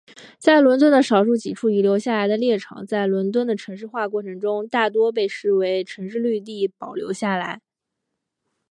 [0.39, 7.61] 在伦敦的少数几处遗留下来的猎场在伦敦的城市化过程中大多被作为城市绿地保留下来。